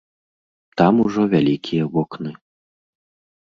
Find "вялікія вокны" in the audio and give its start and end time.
1.33-2.31